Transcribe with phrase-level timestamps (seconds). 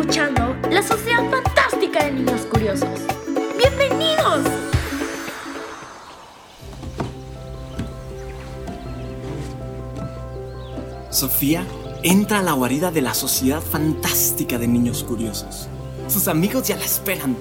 [0.00, 2.88] escuchando La Sociedad Fantástica de Niños Curiosos.
[3.58, 4.46] ¡Bienvenidos!
[11.10, 11.66] Sofía
[12.04, 15.68] entra a la guarida de la Sociedad Fantástica de Niños Curiosos.
[16.06, 17.36] Sus amigos ya la esperan,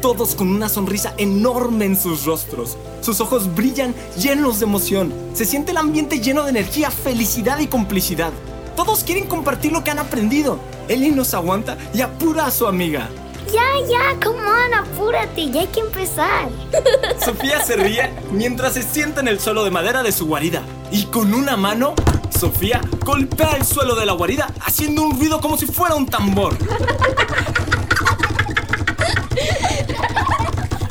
[0.00, 2.76] todos con una sonrisa enorme en sus rostros.
[3.00, 5.12] Sus ojos brillan llenos de emoción.
[5.32, 8.32] Se siente el ambiente lleno de energía, felicidad y complicidad.
[8.76, 10.60] Todos quieren compartir lo que han aprendido.
[10.88, 13.08] Ellie nos aguanta y apura a su amiga.
[13.52, 16.48] Ya, ya, come on, apúrate, ya hay que empezar.
[17.24, 20.62] Sofía se ríe mientras se sienta en el suelo de madera de su guarida.
[20.90, 21.94] Y con una mano,
[22.38, 26.56] Sofía golpea el suelo de la guarida haciendo un ruido como si fuera un tambor.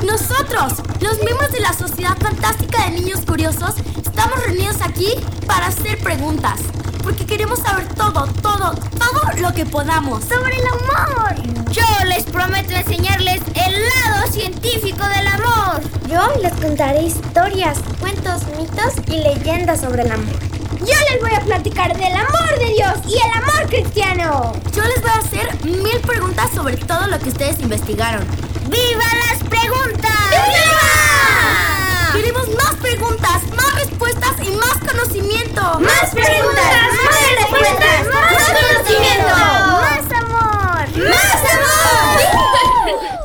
[0.04, 5.12] Nosotros, los miembros de la Sociedad Fantástica de Niños Curiosos, estamos reunidos aquí
[5.46, 6.60] para hacer preguntas.
[7.08, 10.22] Porque queremos saber todo, todo, todo lo que podamos.
[10.24, 11.34] Sobre el amor.
[11.72, 15.80] Yo les prometo enseñarles el lado científico del amor.
[16.06, 20.34] Yo les contaré historias, cuentos, mitos y leyendas sobre el amor.
[20.80, 24.52] Yo les voy a platicar del amor de Dios y el amor cristiano.
[24.76, 28.22] Yo les voy a hacer mil preguntas sobre todo lo que ustedes investigaron.
[28.68, 30.30] ¡Viva las preguntas!
[30.30, 32.12] ¡Viva!
[32.12, 33.67] Queremos más preguntas, más
[34.48, 35.80] y más conocimiento.
[35.80, 36.88] ¡Más preguntas!
[37.04, 38.08] ¡Más respuestas!
[38.08, 39.36] ¡Más conocimiento!
[39.36, 41.08] ¡Más amor!
[41.08, 41.78] ¡Más amor!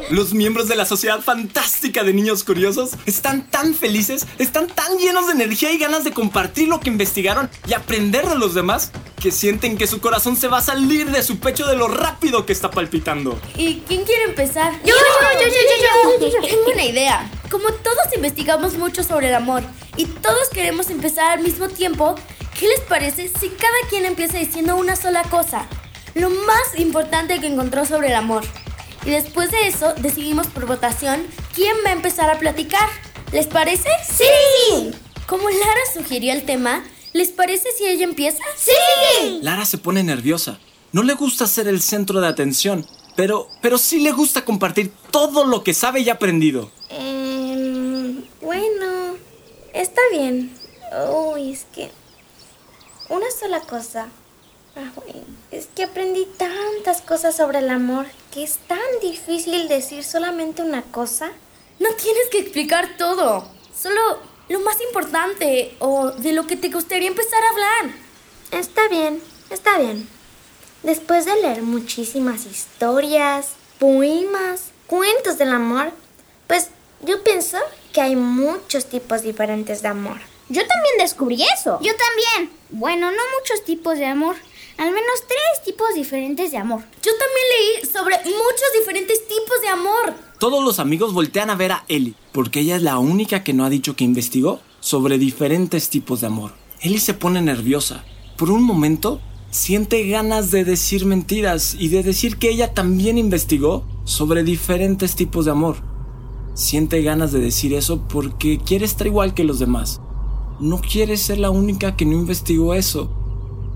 [0.10, 5.28] Los miembros de la Sociedad Fantástica de Niños Curiosos están tan felices, están tan llenos
[5.28, 8.92] de energía y ganas de compartir lo que investigaron y aprender de los demás
[9.24, 12.46] que sienten que su corazón se va a salir de su pecho de lo rápido
[12.46, 13.40] que está palpitando.
[13.56, 14.74] ¿Y quién quiere empezar?
[14.84, 16.42] Yo, yo, yo, yo, yo, yo.
[16.50, 17.32] Tengo una idea.
[17.50, 19.64] Como todos investigamos mucho sobre el amor
[19.96, 22.16] y todos queremos empezar al mismo tiempo,
[22.60, 25.68] ¿qué les parece si cada quien empieza diciendo una sola cosa?
[26.16, 28.44] Lo más importante que encontró sobre el amor.
[29.06, 32.90] Y después de eso decidimos por votación quién va a empezar a platicar.
[33.32, 33.88] ¿Les parece?
[34.06, 34.92] ¡Sí!
[35.28, 36.84] Como Lara sugirió el tema,
[37.14, 38.44] ¿les parece si ella empieza?
[38.58, 39.40] ¡Sí!
[39.42, 40.60] Lara se pone nerviosa.
[40.92, 42.86] No le gusta ser el centro de atención,
[43.16, 46.72] pero, pero sí le gusta compartir todo lo que sabe y ha aprendido.
[46.90, 49.16] Em, bueno,
[49.74, 50.56] está bien.
[51.12, 51.90] Uy, es que...
[53.10, 54.10] Una sola cosa.
[54.76, 54.92] Ah,
[55.52, 60.82] es que aprendí tantas cosas sobre el amor que es tan difícil decir solamente una
[60.82, 61.32] cosa.
[61.80, 63.48] No tienes que explicar todo.
[63.76, 67.96] Solo lo más importante o de lo que te gustaría empezar a hablar.
[68.52, 70.08] Está bien, está bien.
[70.84, 75.92] Después de leer muchísimas historias, poemas, cuentos del amor,
[76.48, 76.70] pues
[77.02, 77.58] yo pienso
[77.94, 80.18] que hay muchos tipos diferentes de amor.
[80.50, 81.80] Yo también descubrí eso.
[81.82, 82.52] Yo también.
[82.70, 84.36] Bueno, no muchos tipos de amor.
[84.78, 86.82] Al menos tres tipos diferentes de amor.
[86.82, 90.14] Yo también leí sobre muchos diferentes tipos de amor.
[90.40, 93.66] Todos los amigos voltean a ver a Ellie, porque ella es la única que no
[93.66, 96.54] ha dicho que investigó sobre diferentes tipos de amor.
[96.82, 98.04] Ellie se pone nerviosa.
[98.38, 103.86] Por un momento, siente ganas de decir mentiras y de decir que ella también investigó
[104.04, 105.78] sobre diferentes tipos de amor.
[106.56, 110.02] Siente ganas de decir eso porque quiere estar igual que los demás.
[110.60, 113.23] No quiere ser la única que no investigó eso.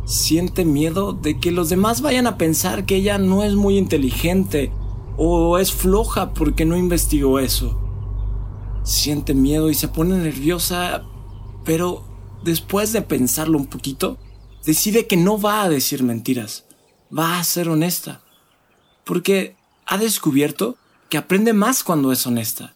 [0.08, 4.72] Siente miedo de que los demás vayan a pensar que ella no es muy inteligente
[5.18, 7.78] o es floja porque no investigó eso.
[8.86, 11.04] Siente miedo y se pone nerviosa,
[11.66, 12.06] pero
[12.42, 14.18] después de pensarlo un poquito,
[14.66, 16.64] decide que no va a decir mentiras,
[17.16, 18.22] va a ser honesta,
[19.04, 20.78] porque ha descubierto
[21.10, 22.74] que aprende más cuando es honesta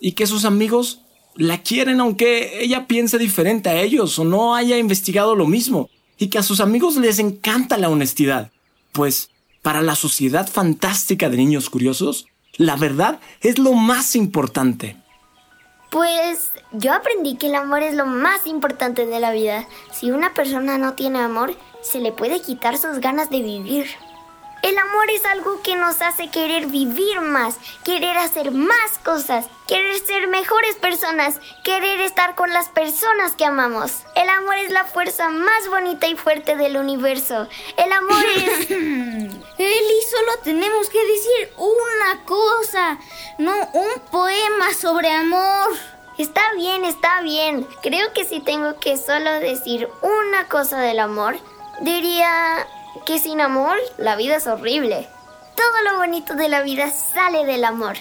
[0.00, 1.02] y que sus amigos
[1.34, 6.28] la quieren aunque ella piense diferente a ellos o no haya investigado lo mismo y
[6.28, 8.50] que a sus amigos les encanta la honestidad,
[8.92, 9.30] pues
[9.62, 14.96] para la sociedad fantástica de niños curiosos, la verdad es lo más importante.
[15.90, 19.68] Pues yo aprendí que el amor es lo más importante de la vida.
[19.92, 23.86] Si una persona no tiene amor, se le puede quitar sus ganas de vivir.
[24.66, 29.96] El amor es algo que nos hace querer vivir más, querer hacer más cosas, querer
[30.00, 34.02] ser mejores personas, querer estar con las personas que amamos.
[34.16, 37.46] El amor es la fuerza más bonita y fuerte del universo.
[37.76, 38.68] El amor es...
[38.72, 42.98] Eli, solo tenemos que decir una cosa,
[43.38, 45.76] no un poema sobre amor.
[46.18, 47.68] Está bien, está bien.
[47.82, 51.38] Creo que si tengo que solo decir una cosa del amor,
[51.82, 52.66] diría
[53.04, 55.08] que sin amor la vida es horrible.
[55.56, 57.96] Todo lo bonito de la vida sale del amor.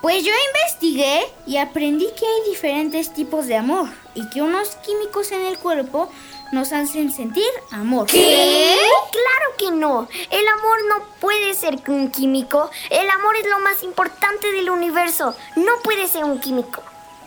[0.00, 5.30] Pues yo investigué y aprendí que hay diferentes tipos de amor y que unos químicos
[5.32, 6.08] en el cuerpo
[6.52, 8.06] nos hacen sentir amor.
[8.06, 8.76] ¿Qué?
[9.12, 10.08] Claro que no.
[10.30, 12.70] El amor no puede ser un químico.
[12.88, 15.34] El amor es lo más importante del universo.
[15.56, 16.82] No puede ser un químico.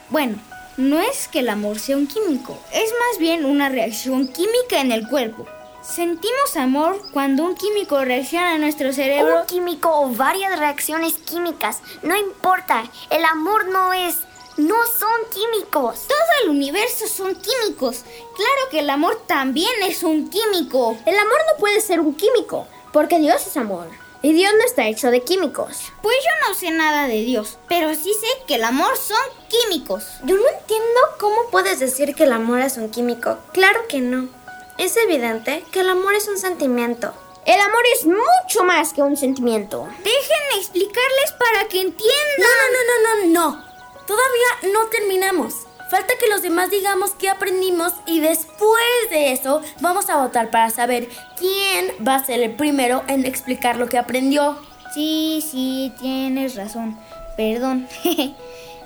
[0.10, 0.38] Bueno,
[0.78, 4.92] no es que el amor sea un químico, es más bien una reacción química en
[4.92, 5.46] el cuerpo.
[5.84, 9.42] Sentimos amor cuando un químico reacciona a nuestro cerebro.
[9.42, 11.82] Un químico o varias reacciones químicas.
[12.04, 12.86] No importa.
[13.10, 14.20] El amor no es...
[14.56, 16.08] No son químicos.
[16.08, 18.06] Todo el universo son químicos.
[18.36, 20.98] Claro que el amor también es un químico.
[21.06, 23.88] El amor no puede ser un químico, porque Dios es amor.
[24.22, 25.92] Y Dios no está hecho de químicos.
[26.02, 29.18] Pues yo no sé nada de Dios, pero sí sé que el amor son
[29.50, 30.06] químicos.
[30.24, 33.40] Yo no entiendo cómo puedes decir que el amor es un químico.
[33.52, 34.30] Claro que no.
[34.78, 37.14] Es evidente que el amor es un sentimiento.
[37.46, 39.88] El amor es mucho más que un sentimiento.
[39.98, 42.40] Déjenme explicarles para que entiendan.
[42.40, 43.74] No, no, no, no, no, no.
[44.08, 45.54] Todavía no terminamos.
[45.90, 50.70] Falta que los demás digamos qué aprendimos y después de eso vamos a votar para
[50.70, 54.58] saber quién va a ser el primero en explicar lo que aprendió.
[54.94, 56.98] Sí, sí, tienes razón.
[57.38, 57.88] Perdón.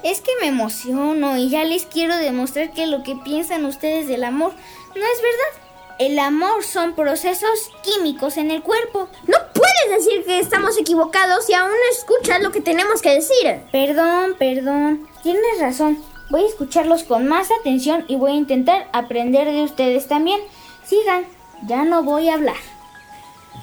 [0.03, 4.23] es que me emociono y ya les quiero demostrar que lo que piensan ustedes del
[4.23, 4.53] amor
[4.95, 5.66] no es verdad.
[5.99, 9.09] El amor son procesos químicos en el cuerpo.
[9.25, 13.61] No puedes decir que estamos equivocados y aún no escuchas lo que tenemos que decir.
[13.71, 15.07] Perdón, perdón.
[15.23, 15.97] Tienes razón.
[16.29, 20.39] Voy a escucharlos con más atención y voy a intentar aprender de ustedes también.
[20.85, 21.25] Sigan,
[21.65, 22.57] ya no voy a hablar.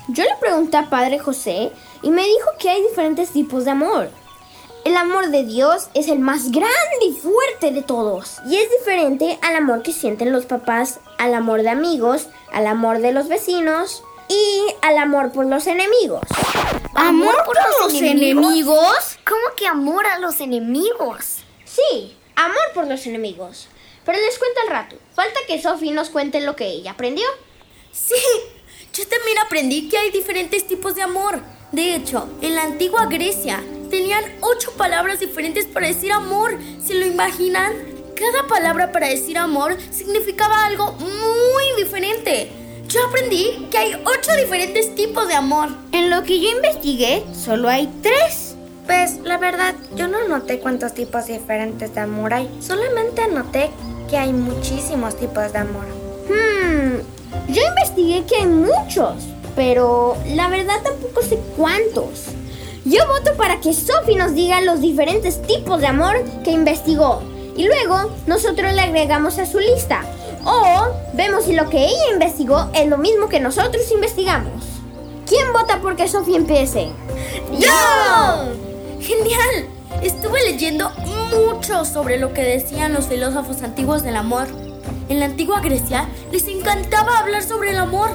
[0.08, 1.70] Yo le pregunté a Padre José
[2.02, 4.10] y me dijo que hay diferentes tipos de amor.
[4.84, 8.36] El amor de Dios es el más grande y fuerte de todos.
[8.46, 12.98] Y es diferente al amor que sienten los papás, al amor de amigos, al amor
[12.98, 16.20] de los vecinos y al amor por los enemigos.
[16.94, 19.18] ¿Amor, por, los, enemigos?
[19.26, 21.38] ¿Cómo que amor a los enemigos?
[21.64, 23.68] Sí, amor por los enemigos.
[24.04, 24.96] Pero les cuento al rato.
[25.14, 27.26] Falta que Sophie nos cuente lo que ella aprendió.
[27.90, 28.14] Sí,
[28.92, 31.40] yo también aprendí que hay diferentes tipos de amor.
[31.72, 33.62] De hecho, en la antigua Grecia
[33.94, 36.58] tenían ocho palabras diferentes para decir amor.
[36.84, 37.72] ¿Se lo imaginan?
[38.16, 42.50] Cada palabra para decir amor significaba algo muy diferente.
[42.88, 45.68] Yo aprendí que hay ocho diferentes tipos de amor.
[45.92, 48.56] En lo que yo investigué, solo hay tres.
[48.84, 52.50] Pues la verdad, yo no noté cuántos tipos diferentes de amor hay.
[52.60, 53.70] Solamente noté
[54.10, 55.86] que hay muchísimos tipos de amor.
[56.28, 56.98] Hmm,
[57.52, 59.22] yo investigué que hay muchos,
[59.54, 62.34] pero la verdad tampoco sé cuántos.
[62.84, 67.22] Yo voto para que Sophie nos diga los diferentes tipos de amor que investigó
[67.56, 70.02] y luego nosotros le agregamos a su lista.
[70.44, 74.62] O vemos si lo que ella investigó es lo mismo que nosotros investigamos.
[75.26, 76.90] ¿Quién vota porque Sophie empiece?
[77.52, 78.50] ¡Yo!
[79.00, 79.68] ¡Genial!
[80.02, 80.90] Estuve leyendo
[81.30, 84.46] mucho sobre lo que decían los filósofos antiguos del amor.
[85.08, 88.10] En la antigua Grecia les encantaba hablar sobre el amor.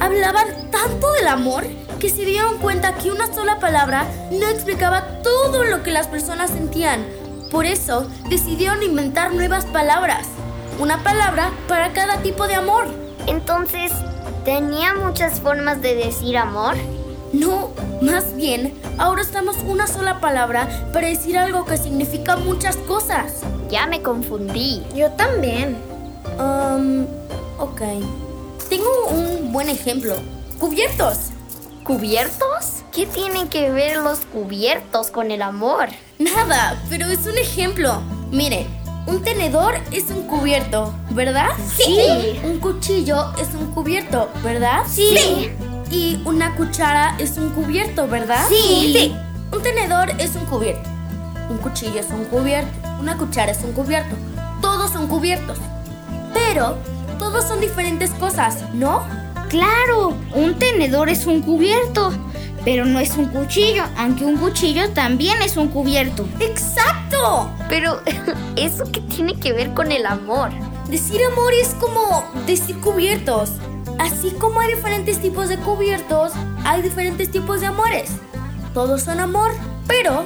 [0.00, 1.64] Hablaban tanto del amor
[2.00, 6.50] que se dieron cuenta que una sola palabra no explicaba todo lo que las personas
[6.50, 7.04] sentían.
[7.50, 10.26] Por eso decidieron inventar nuevas palabras.
[10.78, 12.86] Una palabra para cada tipo de amor.
[13.26, 13.92] Entonces,
[14.44, 16.74] ¿tenía muchas formas de decir amor?
[17.32, 17.70] No,
[18.00, 23.42] más bien, ahora estamos una sola palabra para decir algo que significa muchas cosas.
[23.70, 24.82] Ya me confundí.
[24.94, 25.76] Yo también.
[26.38, 27.06] Um,
[27.58, 27.82] ok.
[28.68, 30.16] Tengo un buen ejemplo.
[30.58, 31.30] Cubiertos.
[31.84, 32.82] ¿Cubiertos?
[32.92, 35.88] ¿Qué tienen que ver los cubiertos con el amor?
[36.18, 38.00] Nada, pero es un ejemplo.
[38.30, 38.66] Mire,
[39.06, 41.50] un tenedor es un cubierto, ¿verdad?
[41.76, 42.40] Sí.
[42.42, 44.84] Un cuchillo es un cubierto, ¿verdad?
[44.88, 45.50] Sí.
[45.90, 48.46] Y una cuchara es un cubierto, ¿verdad?
[48.48, 49.14] Sí.
[49.52, 50.88] Un tenedor es un cubierto.
[51.50, 52.70] Un cuchillo es un cubierto.
[52.98, 54.16] Una cuchara es un cubierto.
[54.62, 55.58] Todos son cubiertos.
[56.32, 56.78] Pero
[57.18, 59.02] todos son diferentes cosas, ¿no?
[59.48, 62.12] Claro, un tenedor es un cubierto,
[62.64, 66.26] pero no es un cuchillo, aunque un cuchillo también es un cubierto.
[66.40, 67.50] ¡Exacto!
[67.68, 68.00] Pero,
[68.56, 70.50] ¿eso qué tiene que ver con el amor?
[70.88, 73.52] Decir amor es como decir cubiertos.
[73.98, 76.32] Así como hay diferentes tipos de cubiertos,
[76.64, 78.10] hay diferentes tipos de amores.
[78.72, 79.52] Todos son amor,
[79.86, 80.24] pero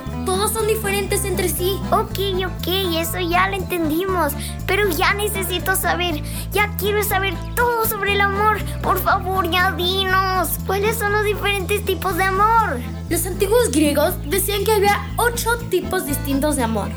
[1.90, 2.68] Ok, ok,
[2.99, 4.33] eso ya lo entendimos.
[4.66, 8.59] Pero ya necesito saber, ya quiero saber todo sobre el amor.
[8.83, 10.59] Por favor, ya dinos.
[10.66, 12.78] ¿Cuáles son los diferentes tipos de amor?
[13.09, 16.88] Los antiguos griegos decían que había ocho tipos distintos de amor.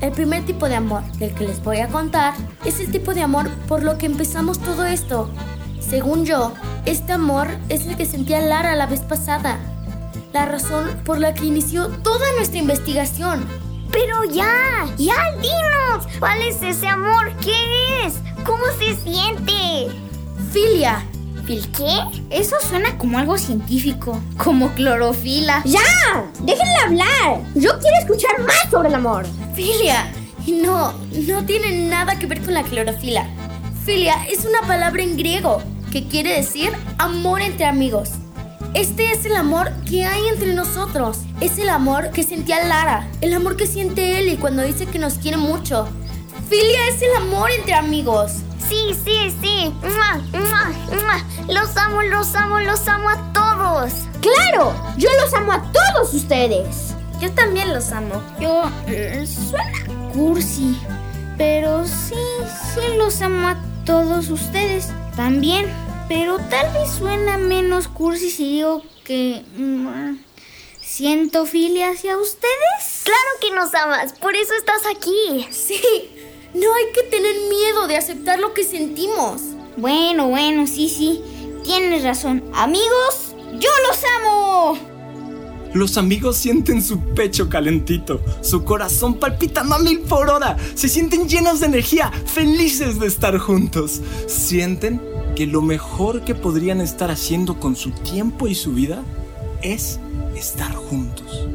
[0.00, 2.34] El primer tipo de amor del que les voy a contar
[2.64, 5.30] es el tipo de amor por lo que empezamos todo esto.
[5.78, 6.52] Según yo,
[6.84, 9.60] este amor es el que sentía Lara la vez pasada.
[10.32, 13.46] La razón por la que inició toda nuestra investigación.
[13.92, 16.06] Pero ya, ya dinos.
[16.18, 17.32] ¿Cuál es ese amor?
[17.36, 18.14] ¿Qué es?
[18.44, 19.88] ¿Cómo se siente?
[20.52, 21.04] Filia.
[21.46, 22.00] ¿Fil qué?
[22.30, 25.62] Eso suena como algo científico, como clorofila.
[25.64, 25.80] ¡Ya!
[26.40, 27.40] ¡Déjenle hablar!
[27.54, 29.26] Yo quiero escuchar más sobre el amor.
[29.54, 30.12] Filia.
[30.46, 30.92] No,
[31.26, 33.26] no tiene nada que ver con la clorofila.
[33.84, 38.10] Filia es una palabra en griego que quiere decir amor entre amigos.
[38.74, 41.18] Este es el amor que hay entre nosotros.
[41.40, 45.14] Es el amor que sentía Lara, el amor que siente Eli cuando dice que nos
[45.14, 45.86] quiere mucho.
[46.48, 48.32] Filia es el amor entre amigos.
[48.68, 49.74] Sí, sí, sí.
[49.82, 51.52] ¡Mua, mua, mua!
[51.52, 53.92] Los amo, los amo, los amo a todos.
[54.22, 54.74] ¡Claro!
[54.96, 56.94] Yo los amo a todos ustedes.
[57.20, 58.22] Yo también los amo.
[58.40, 60.80] Yo eh, suena cursi,
[61.36, 62.14] pero sí,
[62.74, 65.66] sí los amo a todos ustedes también.
[66.14, 70.18] Pero tal vez suena menos cursi si digo que mm,
[70.78, 73.00] siento filia hacia ustedes.
[73.02, 75.46] Claro que nos amas, por eso estás aquí.
[75.50, 75.80] Sí,
[76.52, 79.40] no hay que tener miedo de aceptar lo que sentimos.
[79.78, 81.22] Bueno, bueno, sí, sí,
[81.64, 82.44] tienes razón.
[82.52, 84.78] Amigos, yo los amo.
[85.72, 91.26] Los amigos sienten su pecho calentito, su corazón palpitando a mil por hora, se sienten
[91.26, 94.02] llenos de energía, felices de estar juntos.
[94.26, 99.02] Sienten que lo mejor que podrían estar haciendo con su tiempo y su vida
[99.62, 99.98] es
[100.36, 101.46] estar juntos.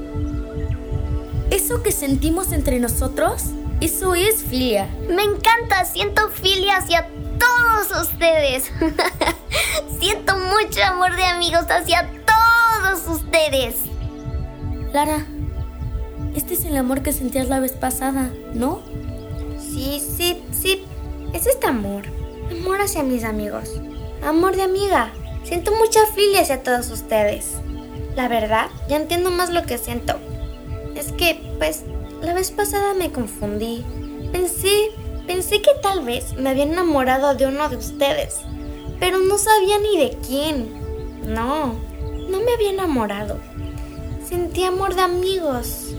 [1.51, 3.43] Eso que sentimos entre nosotros,
[3.81, 4.89] eso es filia.
[5.09, 7.07] Me encanta, siento filia hacia
[7.37, 8.71] todos ustedes.
[9.99, 13.75] siento mucho amor de amigos hacia todos ustedes.
[14.93, 15.25] Lara,
[16.35, 18.81] este es el amor que sentías la vez pasada, ¿no?
[19.59, 20.83] Sí, sí, sí.
[21.33, 22.16] Es este amor.
[22.51, 23.69] Amor hacia mis amigos.
[24.23, 25.11] Amor de amiga.
[25.43, 27.55] Siento mucha filia hacia todos ustedes.
[28.15, 30.15] La verdad, ya entiendo más lo que siento.
[30.95, 31.83] Es que, pues,
[32.21, 33.83] la vez pasada me confundí.
[34.31, 34.91] Pensé,
[35.27, 38.37] pensé que tal vez me había enamorado de uno de ustedes.
[38.99, 40.71] Pero no sabía ni de quién.
[41.25, 41.75] No,
[42.29, 43.37] no me había enamorado.
[44.27, 45.93] Sentí amor de amigos.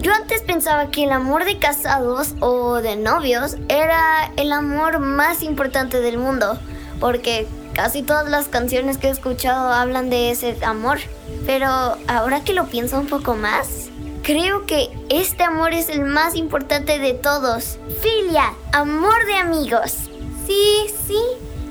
[0.00, 5.42] Yo antes pensaba que el amor de casados o de novios era el amor más
[5.42, 6.58] importante del mundo,
[6.98, 11.00] porque casi todas las canciones que he escuchado hablan de ese amor.
[11.44, 11.68] Pero
[12.08, 13.90] ahora que lo pienso un poco más,
[14.22, 17.76] creo que este amor es el más importante de todos.
[18.00, 20.08] Filia, amor de amigos.
[20.46, 21.20] Sí, sí,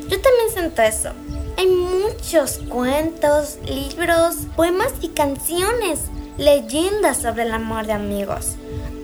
[0.04, 1.10] yo también siento eso.
[1.58, 6.02] Hay muchos cuentos, libros, poemas y canciones,
[6.40, 8.56] leyendas sobre el amor de amigos.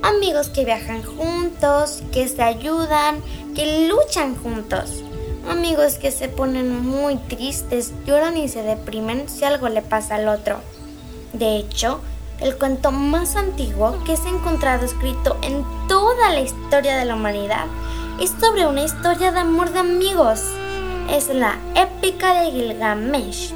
[0.01, 3.21] Amigos que viajan juntos, que se ayudan,
[3.53, 5.03] que luchan juntos.
[5.49, 10.29] Amigos que se ponen muy tristes, lloran y se deprimen si algo le pasa al
[10.29, 10.59] otro.
[11.33, 11.99] De hecho,
[12.39, 17.15] el cuento más antiguo que se ha encontrado escrito en toda la historia de la
[17.15, 17.65] humanidad
[18.19, 20.41] es sobre una historia de amor de amigos.
[21.11, 23.51] Es la épica de Gilgamesh,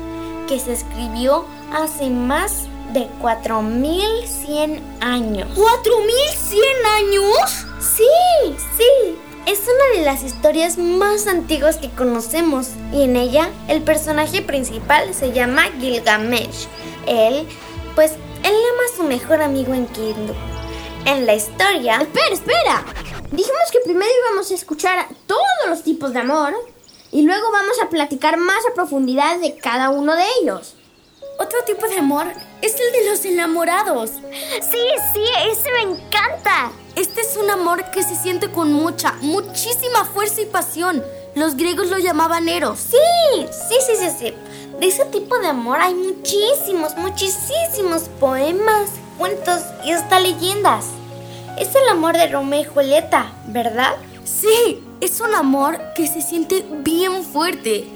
[0.49, 5.47] que se escribió hace más de 4100 años.
[5.55, 6.61] ¿4100
[6.97, 7.65] años?
[7.79, 8.03] Sí,
[8.77, 9.17] sí.
[9.45, 15.13] Es una de las historias más antiguas que conocemos y en ella el personaje principal
[15.13, 16.67] se llama Gilgamesh.
[17.07, 17.47] Él,
[17.95, 18.11] pues,
[18.43, 20.33] él ama a su mejor amigo en Kindu.
[21.05, 22.01] En la historia...
[22.01, 22.85] Espera, espera.
[23.31, 26.53] Dijimos que primero íbamos a escuchar todos los tipos de amor
[27.11, 30.75] y luego vamos a platicar más a profundidad de cada uno de ellos.
[31.39, 32.27] Otro tipo de amor
[32.61, 34.11] es el de los enamorados.
[34.11, 36.71] Sí, sí, ese me encanta.
[36.95, 41.03] Este es un amor que se siente con mucha, muchísima fuerza y pasión.
[41.35, 42.79] Los griegos lo llamaban eros.
[42.79, 44.33] Sí, sí, sí, sí, sí.
[44.79, 50.85] De ese tipo de amor hay muchísimos, muchísimos poemas, cuentos y hasta leyendas.
[51.57, 53.95] Es el amor de Romeo y Julieta, ¿verdad?
[54.25, 57.87] Sí, es un amor que se siente bien fuerte.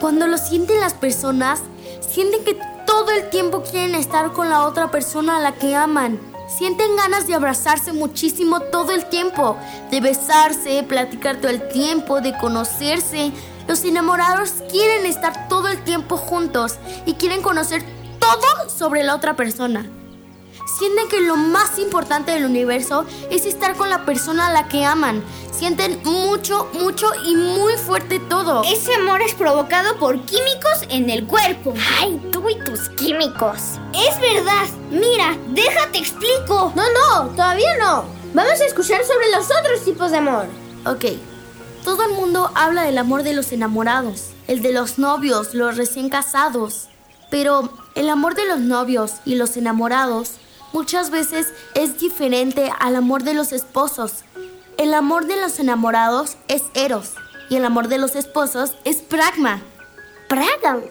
[0.00, 1.60] Cuando lo sienten las personas,
[2.00, 6.18] sienten que todo el tiempo quieren estar con la otra persona a la que aman.
[6.48, 9.56] Sienten ganas de abrazarse muchísimo todo el tiempo,
[9.90, 13.32] de besarse, platicar todo el tiempo, de conocerse.
[13.66, 17.84] Los enamorados quieren estar todo el tiempo juntos y quieren conocer
[18.20, 19.86] todo sobre la otra persona.
[20.78, 24.84] Sienten que lo más importante del universo es estar con la persona a la que
[24.84, 25.24] aman.
[25.50, 28.62] Sienten mucho, mucho y muy fuerte todo.
[28.62, 31.72] Ese amor es provocado por químicos en el cuerpo.
[31.98, 33.78] Ay, tú y tus químicos.
[33.94, 34.66] Es verdad.
[34.90, 36.74] Mira, déjate explico.
[36.76, 38.04] No, no, todavía no.
[38.34, 40.44] Vamos a escuchar sobre los otros tipos de amor.
[40.84, 41.06] Ok,
[41.84, 46.10] todo el mundo habla del amor de los enamorados, el de los novios, los recién
[46.10, 46.88] casados.
[47.30, 50.32] Pero el amor de los novios y los enamorados
[50.76, 54.24] muchas veces es diferente al amor de los esposos.
[54.76, 57.14] El amor de los enamorados es eros
[57.48, 59.62] Y el amor de los esposos es pragma.
[60.28, 60.82] Pragma.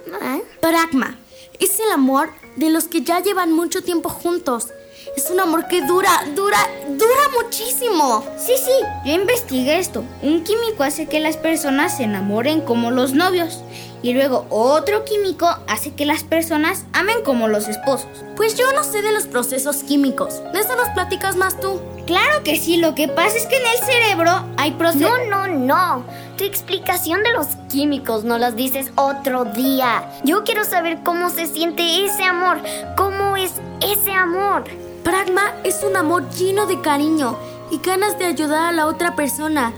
[0.59, 1.15] Pragma.
[1.59, 4.69] Es el amor de los que ya llevan mucho tiempo juntos.
[5.15, 6.57] Es un amor que dura, dura,
[6.89, 8.25] dura muchísimo.
[8.37, 8.71] Sí, sí,
[9.05, 10.03] yo investigué esto.
[10.21, 13.63] Un químico hace que las personas se enamoren como los novios.
[14.03, 18.09] Y luego otro químico hace que las personas amen como los esposos.
[18.35, 20.43] Pues yo no sé de los procesos químicos.
[20.51, 21.79] De eso nos platicas más tú.
[22.05, 25.09] Claro que sí, lo que pasa es que en el cerebro hay procesos...
[25.29, 26.05] No, no, no.
[26.37, 30.07] Tu explicación de los químicos no las dices otro día.
[30.25, 32.59] Yo quiero saber cómo se siente ese amor.
[32.97, 34.65] ¿Cómo es ese amor?
[35.05, 37.37] Pragma es un amor lleno de cariño
[37.69, 39.71] y ganas de ayudar a la otra persona.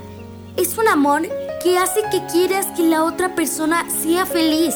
[0.55, 1.23] Es un amor
[1.61, 4.73] que hace que quieras que la otra persona sea feliz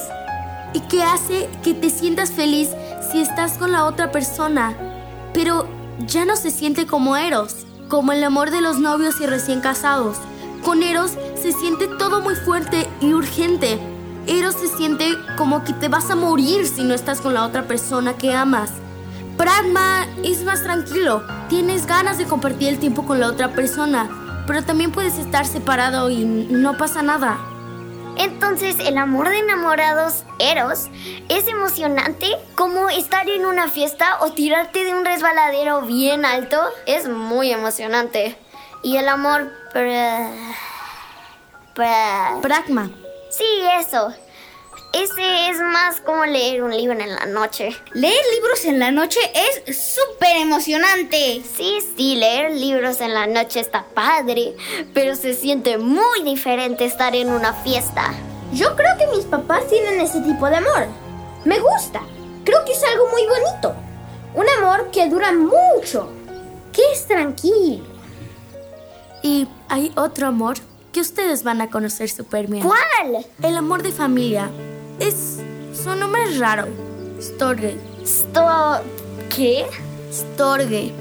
[0.74, 2.68] y que hace que te sientas feliz
[3.10, 4.76] si estás con la otra persona.
[5.34, 5.70] Pero
[6.06, 10.18] ya no se siente como Eros, como el amor de los novios y recién casados.
[10.66, 13.80] Con Eros se siente todo muy fuerte y urgente.
[14.28, 17.70] Eros se siente como que te vas a morir si no estás con la otra
[17.70, 18.72] persona que amas.
[19.42, 21.26] Pragma es más tranquilo.
[21.50, 26.12] Tienes ganas de compartir el tiempo con la otra persona, pero también puedes estar separado
[26.12, 27.40] y no pasa nada.
[28.18, 30.90] Entonces, el amor de enamorados, Eros,
[31.28, 36.62] es emocionante como estar en una fiesta o tirarte de un resbaladero bien alto.
[36.86, 38.38] Es muy emocionante.
[38.84, 39.52] Y el amor...
[42.44, 42.92] Pragma.
[43.32, 43.46] Sí,
[43.80, 44.14] eso.
[44.94, 47.70] Ese es más como leer un libro en la noche.
[47.94, 51.42] Leer libros en la noche es súper emocionante.
[51.56, 54.54] Sí, sí, leer libros en la noche está padre,
[54.94, 58.14] pero se siente muy diferente estar en una fiesta.
[58.52, 60.88] Yo creo que mis papás tienen ese tipo de amor.
[61.46, 62.02] Me gusta.
[62.44, 63.74] Creo que es algo muy bonito.
[64.36, 66.10] Un amor que dura mucho,
[66.74, 67.86] que es tranquilo.
[69.24, 70.58] Y hay otro amor
[70.92, 72.68] que ustedes van a conocer súper bien.
[72.68, 73.26] ¿Cuál?
[73.42, 74.50] El amor de familia.
[75.02, 75.40] Es.
[75.74, 76.68] Su nombre es raro.
[77.20, 77.76] Storge.
[78.06, 78.46] ¿Sto.
[79.36, 79.66] qué?
[80.14, 80.94] Storge.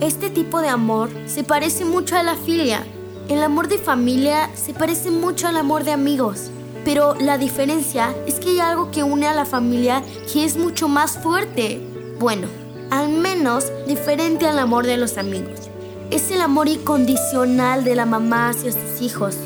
[0.00, 2.86] Este tipo de amor se parece mucho a la filia.
[3.28, 6.52] El amor de familia se parece mucho al amor de amigos.
[6.84, 10.86] Pero la diferencia es que hay algo que une a la familia que es mucho
[10.86, 11.80] más fuerte.
[12.20, 12.46] Bueno,
[12.90, 15.68] al menos diferente al amor de los amigos.
[16.12, 19.36] Es el amor incondicional de la mamá hacia sus hijos.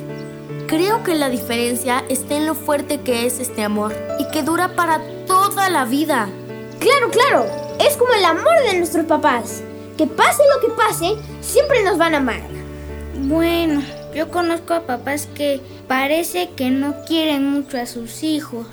[0.72, 4.74] Creo que la diferencia está en lo fuerte que es este amor y que dura
[4.74, 6.30] para toda la vida.
[6.78, 7.44] Claro, claro.
[7.78, 9.62] Es como el amor de nuestros papás.
[9.98, 12.40] Que pase lo que pase, siempre nos van a amar.
[13.20, 13.82] Bueno,
[14.14, 18.66] yo conozco a papás que parece que no quieren mucho a sus hijos.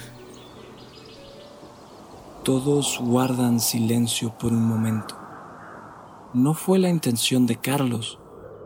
[2.45, 5.17] Todos guardan silencio por un momento.
[6.33, 8.19] No fue la intención de Carlos,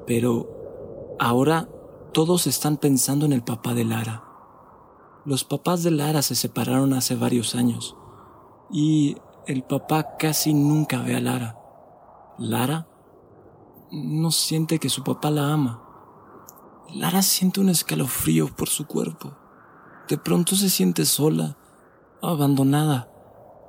[0.05, 1.67] pero ahora
[2.13, 4.23] todos están pensando en el papá de Lara.
[5.25, 7.95] Los papás de Lara se separaron hace varios años
[8.71, 11.57] y el papá casi nunca ve a Lara.
[12.37, 12.87] Lara
[13.91, 15.83] no siente que su papá la ama.
[16.93, 19.33] Lara siente un escalofrío por su cuerpo.
[20.07, 21.57] De pronto se siente sola,
[22.21, 23.09] abandonada,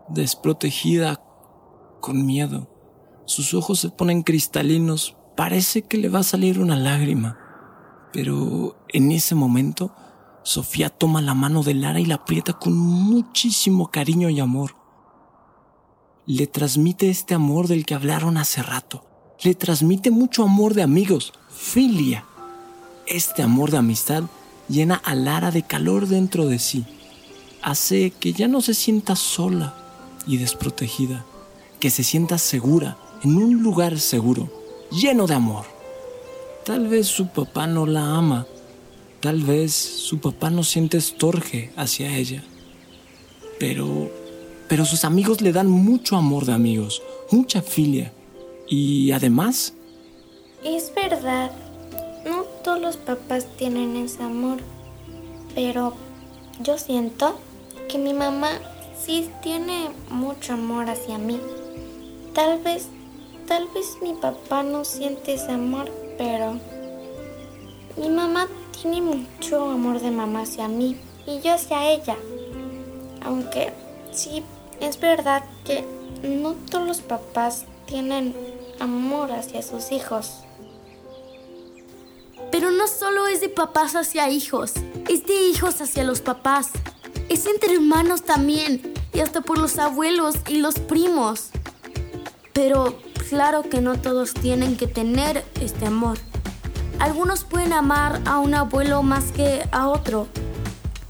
[0.08, 1.22] desprotegida,
[2.00, 2.68] con miedo.
[3.24, 7.38] Sus ojos se ponen cristalinos, parece que le va a salir una lágrima.
[8.14, 9.90] Pero en ese momento,
[10.44, 14.76] Sofía toma la mano de Lara y la aprieta con muchísimo cariño y amor.
[16.24, 19.04] Le transmite este amor del que hablaron hace rato.
[19.42, 22.24] Le transmite mucho amor de amigos, filia.
[23.08, 24.22] Este amor de amistad
[24.68, 26.84] llena a Lara de calor dentro de sí.
[27.62, 29.74] Hace que ya no se sienta sola
[30.24, 31.26] y desprotegida,
[31.80, 34.48] que se sienta segura en un lugar seguro,
[34.92, 35.73] lleno de amor.
[36.64, 38.46] Tal vez su papá no la ama,
[39.20, 42.42] tal vez su papá no siente estorje hacia ella,
[43.60, 44.10] pero,
[44.66, 48.14] pero sus amigos le dan mucho amor de amigos, mucha filia.
[48.66, 49.74] Y además...
[50.64, 51.50] Es verdad,
[52.24, 54.56] no todos los papás tienen ese amor,
[55.54, 55.92] pero
[56.62, 57.38] yo siento
[57.90, 58.52] que mi mamá
[58.98, 61.38] sí tiene mucho amor hacia mí.
[62.32, 62.86] Tal vez,
[63.46, 66.58] tal vez mi papá no siente ese amor, pero
[67.96, 70.96] mi mamá tiene mucho amor de mamá hacia mí
[71.26, 72.16] y yo hacia ella.
[73.22, 73.72] Aunque
[74.12, 74.42] sí,
[74.80, 75.84] es verdad que
[76.22, 78.34] no todos los papás tienen
[78.80, 80.40] amor hacia sus hijos.
[82.50, 84.74] Pero no solo es de papás hacia hijos,
[85.08, 86.70] es de hijos hacia los papás.
[87.28, 91.48] Es entre hermanos también, y hasta por los abuelos y los primos.
[92.52, 92.98] Pero
[93.34, 96.18] claro que no todos tienen que tener este amor.
[97.00, 100.28] algunos pueden amar a un abuelo más que a otro.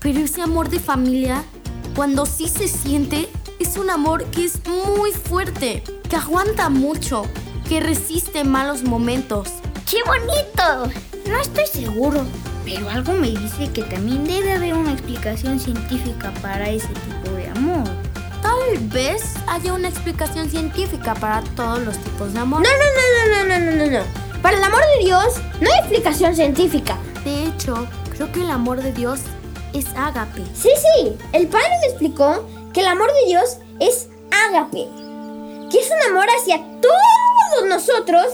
[0.00, 1.44] Pero ese amor de familia,
[1.94, 3.28] cuando sí se siente,
[3.60, 7.26] es un amor que es muy fuerte, que aguanta mucho,
[7.68, 9.50] que resiste malos momentos.
[9.90, 10.90] ¡Qué bonito!
[11.28, 12.24] No estoy seguro,
[12.64, 17.33] pero algo me dice que también debe haber una explicación científica para ese tipo.
[18.64, 22.62] Tal vez haya una explicación científica para todos los tipos de amor.
[22.62, 24.40] No, no, no, no, no, no, no, no.
[24.40, 26.96] Para el amor de Dios no hay explicación científica.
[27.24, 29.20] De hecho, creo que el amor de Dios
[29.74, 30.42] es ágape.
[30.54, 31.12] Sí, sí.
[31.32, 34.08] El Padre me explicó que el amor de Dios es
[34.48, 34.88] ágape.
[35.70, 38.26] Que es un amor hacia todos nosotros.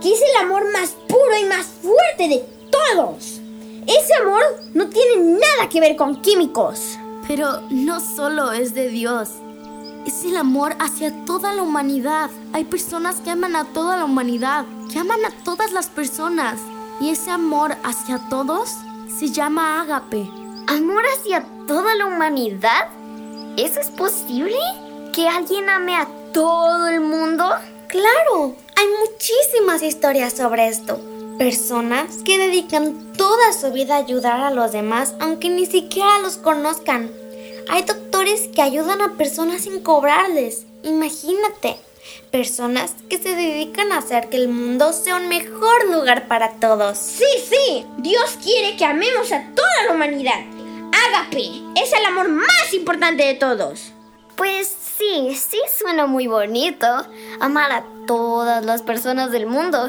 [0.00, 3.40] Que es el amor más puro y más fuerte de todos.
[3.86, 6.98] Ese amor no tiene nada que ver con químicos.
[7.28, 9.30] Pero no solo es de Dios.
[10.06, 12.30] Es el amor hacia toda la humanidad.
[12.52, 16.60] Hay personas que aman a toda la humanidad, que aman a todas las personas.
[17.00, 18.70] Y ese amor hacia todos
[19.18, 20.30] se llama ágape.
[20.68, 22.88] ¿Amor hacia toda la humanidad?
[23.56, 24.56] ¿Eso es posible?
[25.12, 27.44] ¿Que alguien ame a todo el mundo?
[27.88, 31.00] Claro, hay muchísimas historias sobre esto.
[31.36, 36.36] Personas que dedican toda su vida a ayudar a los demás aunque ni siquiera los
[36.36, 37.10] conozcan.
[37.68, 40.66] Hay doctores que ayudan a personas sin cobrarles.
[40.82, 41.76] Imagínate.
[42.30, 46.98] Personas que se dedican a hacer que el mundo sea un mejor lugar para todos.
[46.98, 47.84] Sí, sí.
[47.98, 50.40] Dios quiere que amemos a toda la humanidad.
[51.08, 53.92] Ágape es el amor más importante de todos.
[54.36, 56.86] Pues sí, sí suena muy bonito.
[57.40, 59.88] Amar a todas las personas del mundo.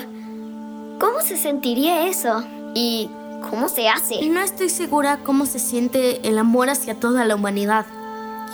[1.00, 2.44] ¿Cómo se sentiría eso?
[2.74, 3.10] ¿Y
[3.50, 4.28] cómo se hace?
[4.30, 7.86] No estoy segura cómo se siente el amor hacia toda la humanidad.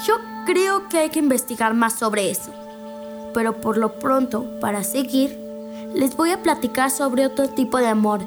[0.06, 0.15] Yo
[0.46, 2.52] creo que hay que investigar más sobre eso.
[3.34, 5.38] Pero por lo pronto, para seguir,
[5.93, 8.22] les voy a platicar sobre otro tipo de amor.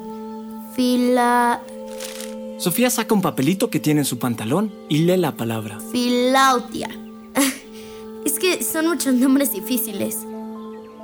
[0.73, 1.61] Fila...
[2.57, 5.79] Sofía saca un papelito que tiene en su pantalón y lee la palabra.
[5.91, 6.89] Filautia.
[8.25, 10.17] Es que son muchos nombres difíciles.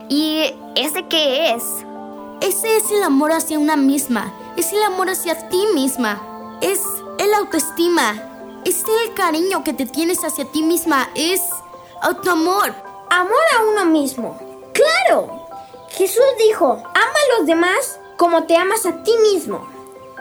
[0.10, 0.44] ¿Y
[0.76, 1.64] ese qué es?
[2.42, 4.34] Ese es el amor hacia una misma.
[4.56, 6.58] Es el amor hacia ti misma.
[6.62, 6.82] Es
[7.18, 8.62] el autoestima.
[8.66, 11.10] Es el cariño que te tienes hacia ti misma.
[11.16, 11.42] Es
[12.02, 12.74] autoamor.
[13.10, 14.40] Amor a uno mismo.
[14.74, 15.48] ¡Claro!
[15.90, 19.68] Jesús dijo, ama a los demás como te amas a ti mismo.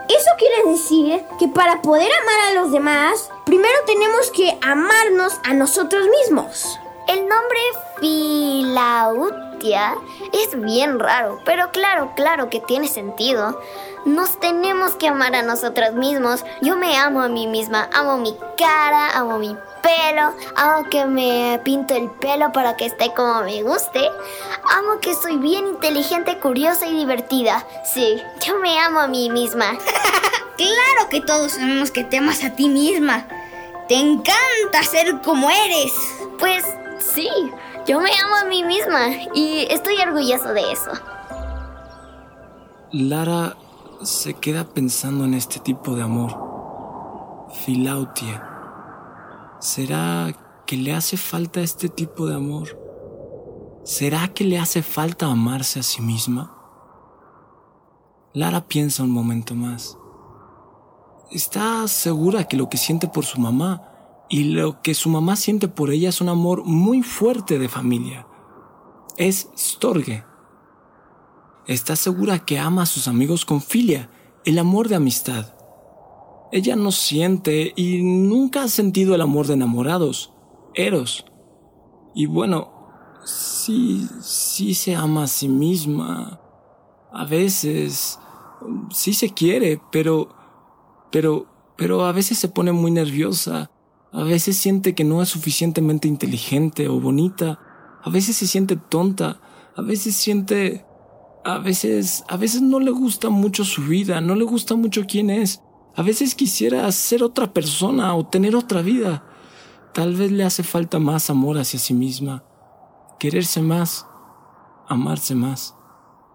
[0.09, 5.53] Eso quiere decir que para poder amar a los demás, primero tenemos que amarnos a
[5.53, 6.79] nosotros mismos.
[7.07, 7.61] El nombre
[9.63, 13.61] Es bien raro, pero claro, claro que tiene sentido.
[14.05, 16.45] Nos tenemos que amar a nosotros mismos.
[16.63, 21.61] Yo me amo a mí misma, amo mi cara, amo mi pelo, amo que me
[21.63, 24.11] pinto el pelo para que esté como me guste,
[24.71, 27.65] amo que soy bien inteligente, curiosa y divertida.
[27.85, 29.79] Sí, yo me amo a mí misma.
[30.57, 33.29] claro que todos sabemos que te amas a ti misma.
[33.87, 35.93] Te encanta ser como eres.
[36.39, 36.65] Pues
[36.99, 37.29] sí,
[37.87, 40.91] yo me amo a mí misma y estoy orgulloso de eso.
[42.93, 43.57] Lara
[44.03, 47.49] se queda pensando en este tipo de amor.
[47.65, 48.49] Filautia.
[49.61, 50.33] ¿Será
[50.67, 52.79] que le hace falta este tipo de amor?
[53.85, 56.57] ¿Será que le hace falta amarse a sí misma?
[58.33, 59.99] Lara piensa un momento más.
[61.31, 63.92] Está segura que lo que siente por su mamá
[64.33, 68.27] y lo que su mamá siente por ella es un amor muy fuerte de familia.
[69.19, 70.25] Es Storge.
[71.67, 74.11] Está segura que ama a sus amigos con filia,
[74.47, 75.55] el amor de amistad.
[76.51, 80.33] Ella no siente y nunca ha sentido el amor de enamorados,
[80.73, 81.27] Eros.
[82.15, 82.73] Y bueno,
[83.27, 86.41] sí, sí se ama a sí misma.
[87.13, 88.19] A veces,
[88.91, 90.31] sí se quiere, pero,
[91.11, 93.71] pero, pero a veces se pone muy nerviosa.
[94.13, 97.59] A veces siente que no es suficientemente inteligente o bonita.
[98.03, 99.41] A veces se siente tonta.
[99.75, 100.85] A veces siente...
[101.45, 102.23] A veces...
[102.29, 105.63] A veces no le gusta mucho su vida, no le gusta mucho quién es.
[105.97, 109.25] A veces quisiera ser otra persona o tener otra vida.
[109.95, 112.45] Tal vez le hace falta más amor hacia sí misma.
[113.19, 114.07] Quererse más.
[114.89, 115.75] Amarse más.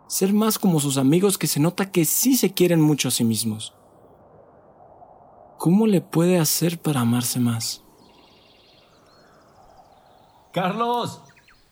[0.08, 3.24] Ser más como sus amigos que se nota que sí se quieren mucho a sí
[3.24, 3.77] mismos.
[5.58, 7.82] ¿Cómo le puede hacer para amarse más?
[10.54, 11.22] Carlos,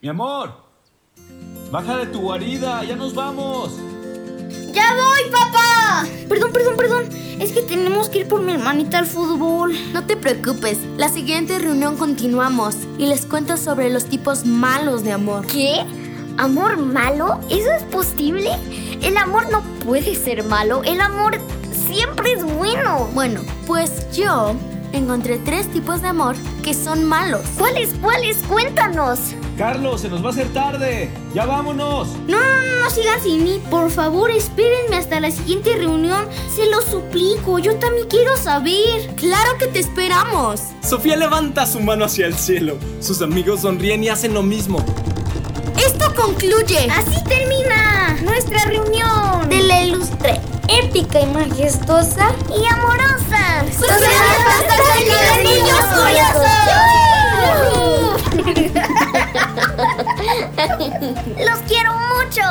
[0.01, 0.53] mi amor,
[1.71, 3.73] baja de tu guarida, ya nos vamos.
[4.73, 6.05] ¡Ya voy, papá!
[6.27, 7.09] Perdón, perdón, perdón.
[7.39, 9.73] Es que tenemos que ir por mi hermanita al fútbol.
[9.93, 15.11] No te preocupes, la siguiente reunión continuamos y les cuento sobre los tipos malos de
[15.11, 15.45] amor.
[15.45, 15.85] ¿Qué?
[16.37, 17.39] ¿Amor malo?
[17.49, 18.51] ¿Eso es posible?
[19.01, 20.83] El amor no puede ser malo.
[20.83, 21.39] El amor
[21.87, 23.07] siempre es bueno.
[23.13, 24.55] Bueno, pues yo
[24.93, 27.41] encontré tres tipos de amor que son malos.
[27.57, 27.93] ¿Cuáles?
[28.01, 28.37] ¿Cuáles?
[28.43, 29.19] Cuéntanos.
[29.57, 31.09] Carlos, se nos va a hacer tarde.
[31.33, 32.09] Ya vámonos.
[32.27, 33.61] No, no, no, no sigan sin mí.
[33.69, 36.25] Por favor, espérenme hasta la siguiente reunión.
[36.53, 37.59] Se lo suplico.
[37.59, 39.15] Yo también quiero saber.
[39.15, 40.61] ¡Claro que te esperamos!
[40.81, 42.77] Sofía levanta su mano hacia el cielo.
[42.99, 44.83] Sus amigos sonríen y hacen lo mismo.
[45.85, 46.89] Esto concluye.
[46.91, 49.47] Así termina nuestra reunión.
[49.49, 52.31] De la ilustre, épica y majestuosa.
[52.49, 53.63] Y amorosa.
[53.71, 55.85] Sociedad Fantástica de Niños
[61.45, 62.43] Los quiero mucho.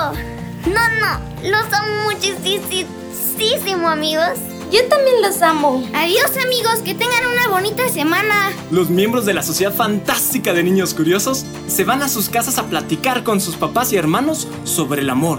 [0.67, 1.21] No, no.
[1.43, 4.39] Los amo muchísimo, amigos.
[4.71, 5.87] Yo también los amo.
[5.95, 6.81] Adiós, amigos.
[6.85, 8.53] Que tengan una bonita semana.
[8.71, 12.65] Los miembros de la Sociedad Fantástica de Niños Curiosos se van a sus casas a
[12.65, 15.39] platicar con sus papás y hermanos sobre el amor,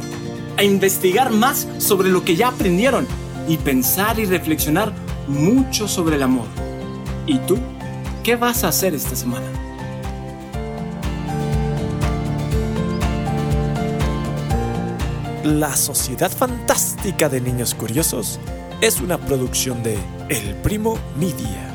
[0.57, 3.07] a investigar más sobre lo que ya aprendieron
[3.47, 4.93] y pensar y reflexionar
[5.27, 6.47] mucho sobre el amor.
[7.25, 7.57] ¿Y tú?
[8.23, 9.45] ¿Qué vas a hacer esta semana?
[15.43, 18.39] La Sociedad Fantástica de Niños Curiosos
[18.81, 19.97] es una producción de
[20.29, 21.71] El Primo Media.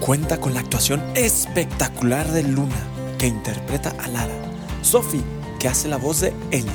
[0.00, 2.76] Cuenta con la actuación espectacular de Luna,
[3.18, 4.34] que interpreta a Lara,
[4.82, 5.22] Sophie,
[5.58, 6.70] que hace la voz de Ellie,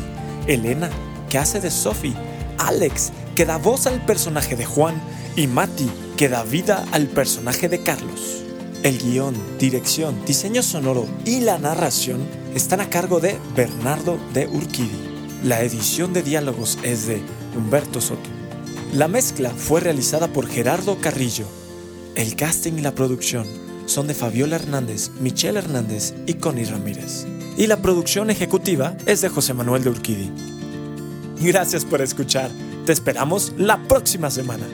[0.47, 0.89] Elena,
[1.29, 2.15] que hace de Sophie,
[2.57, 5.01] Alex, que da voz al personaje de Juan,
[5.35, 8.43] y Mati, que da vida al personaje de Carlos.
[8.83, 15.09] El guion, dirección, diseño sonoro y la narración están a cargo de Bernardo de Urquidi.
[15.43, 17.21] La edición de diálogos es de
[17.55, 18.38] Humberto Soto.
[18.93, 21.45] La mezcla fue realizada por Gerardo Carrillo.
[22.15, 23.45] El casting y la producción
[23.85, 27.27] son de Fabiola Hernández, Michelle Hernández y Connie Ramírez.
[27.55, 30.31] Y la producción ejecutiva es de José Manuel de Urquidi.
[31.39, 32.49] Gracias por escuchar.
[32.87, 34.65] Te esperamos la próxima semana.